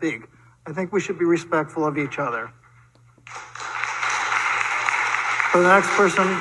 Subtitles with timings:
[0.00, 0.22] speak.
[0.66, 2.50] I think we should be respectful of each other.
[5.52, 6.40] For the next person,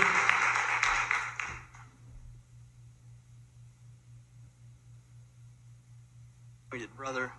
[6.95, 7.31] brother.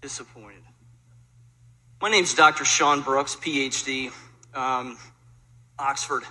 [0.00, 0.62] Disappointed.
[2.00, 2.64] My name's Dr.
[2.64, 4.10] Sean Brooks, PhD,
[4.54, 4.96] um,
[5.78, 6.22] Oxford.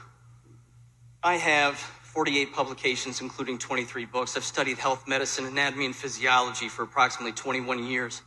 [1.22, 4.36] I have 48 publications, including 23 books.
[4.36, 8.22] I've studied health, medicine, anatomy, and physiology for approximately 21 years.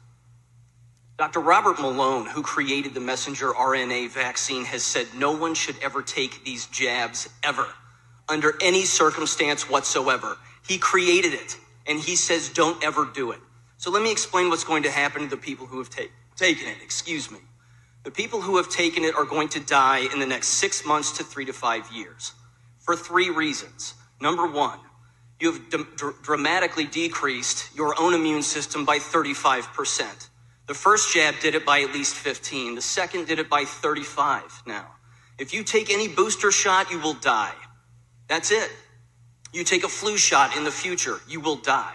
[1.19, 1.41] Dr.
[1.41, 6.45] Robert Malone, who created the messenger RNA vaccine, has said no one should ever take
[6.45, 7.69] these jabs ever,
[8.29, 10.39] under any circumstance whatsoever.
[10.69, 11.57] He created it,
[11.87, 13.41] and he says don't ever do it.
[13.79, 16.03] So let me explain what's going to happen to the people who have ta-
[16.37, 16.79] taken it.
[16.83, 17.39] Excuse me.
[18.05, 21.17] The people who have taken it are going to die in the next six months
[21.19, 22.33] to three to five years
[22.81, 23.95] for three reasons.
[24.21, 24.81] Number one,
[25.41, 30.29] you have d- dr- dramatically decreased your own immune system by 35%.
[30.73, 32.77] The first jab did it by at least 15.
[32.77, 34.87] The second did it by 35 now.
[35.39, 37.53] If you take any booster shot, you will die.
[38.27, 38.71] That's it.
[39.53, 41.93] You take a flu shot in the future, you will die.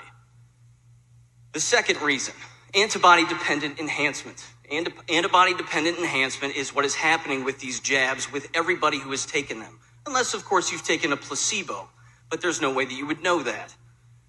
[1.53, 2.35] The second reason,
[2.75, 4.45] antibody dependent enhancement.
[4.71, 9.25] Ant- antibody dependent enhancement is what is happening with these jabs with everybody who has
[9.25, 9.79] taken them.
[10.05, 11.89] Unless, of course, you've taken a placebo,
[12.29, 13.73] but there's no way that you would know that.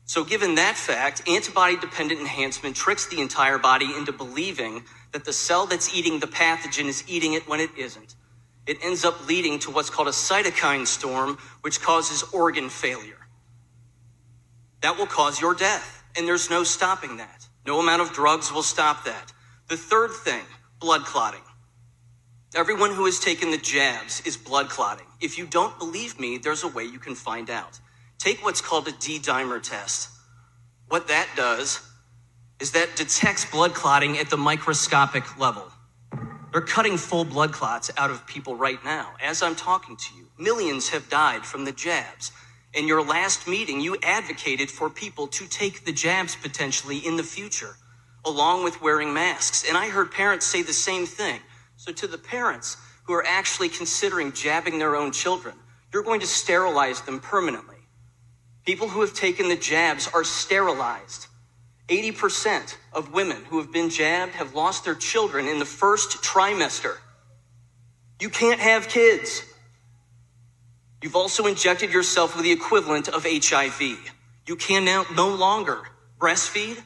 [0.09, 5.35] So, given that fact, antibody dependent enhancement tricks the entire body into believing that the
[5.35, 8.15] cell that's eating the pathogen is eating it when it isn't.
[8.67, 13.29] It ends up leading to what's called a cytokine storm, which causes organ failure.
[14.81, 17.47] That will cause your death, and there's no stopping that.
[17.67, 19.35] No amount of drugs will stop that.
[19.69, 20.45] The third thing
[20.81, 21.43] blood clotting.
[22.55, 25.07] Everyone who has taken the jabs is blood clotting.
[25.21, 27.79] If you don't believe me, there's a way you can find out.
[28.19, 30.11] Take what's called a D dimer test.
[30.89, 31.81] What that does
[32.61, 35.65] is that detects blood clotting at the microscopic level.
[36.53, 40.27] They're cutting full blood clots out of people right now as I'm talking to you.
[40.39, 42.33] Millions have died from the jabs.
[42.75, 47.23] In your last meeting, you advocated for people to take the jabs potentially in the
[47.23, 47.77] future,
[48.25, 49.65] along with wearing masks.
[49.69, 51.41] And I heard parents say the same thing.
[51.77, 55.55] So, to the parents who are actually considering jabbing their own children,
[55.93, 57.78] you're going to sterilize them permanently.
[58.69, 61.29] People who have taken the jabs are sterilized.
[61.89, 66.99] 80% of women who have been jabbed have lost their children in the first trimester.
[68.21, 69.43] You can't have kids.
[71.03, 73.81] You've also injected yourself with the equivalent of HIV.
[74.47, 75.89] You can now no longer
[76.21, 76.79] breastfeed,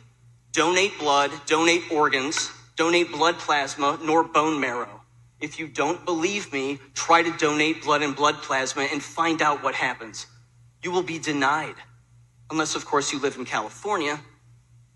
[0.52, 5.00] donate blood, donate organs, donate blood plasma, nor bone marrow.
[5.40, 9.64] If you don't believe me, try to donate blood and blood plasma and find out
[9.64, 10.28] what happens.
[10.82, 11.74] You will be denied.
[12.50, 14.20] Unless, of course, you live in California,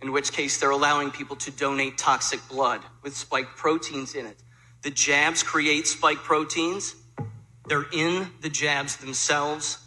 [0.02, 4.36] in which case they're allowing people to donate toxic blood with spike proteins in it.
[4.82, 6.94] The jabs create spike proteins.
[7.66, 9.78] They're in the jabs themselves,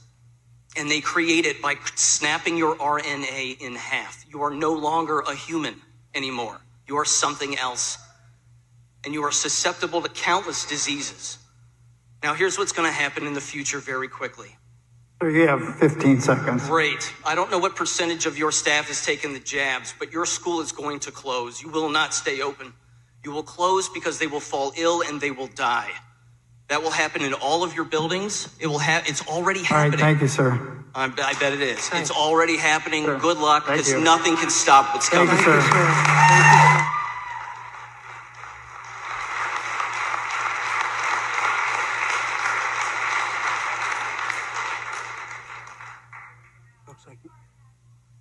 [0.76, 4.26] and they create it by snapping your RNA in half.
[4.30, 5.76] You are no longer a human
[6.16, 6.60] anymore.
[6.88, 7.98] You are something else.
[9.06, 11.38] And you are susceptible to countless diseases.
[12.22, 14.58] Now, here's what's going to happen in the future very quickly.
[15.22, 16.68] Sir, you have 15 seconds.
[16.68, 17.14] Great.
[17.26, 20.62] I don't know what percentage of your staff has taken the jabs, but your school
[20.62, 21.62] is going to close.
[21.62, 22.74] You will not stay open.
[23.24, 25.92] You will close because they will fall ill and they will die.
[26.70, 28.48] That will happen in all of your buildings.
[28.60, 29.10] It will have.
[29.10, 29.84] It's already happening.
[29.86, 30.78] All right, thank you, sir.
[30.96, 31.90] I, I bet it is.
[31.94, 33.06] It's already happening.
[33.06, 33.20] Sure.
[33.20, 35.46] Good luck, because nothing can stop what's Thank coming.
[35.46, 36.86] you, sir.
[47.10, 47.18] Like,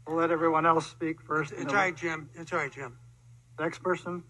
[0.06, 1.52] We'll let everyone else speak first.
[1.52, 2.30] it's all right, Jim.
[2.34, 2.96] It's all right, Jim.
[3.60, 4.22] Next person.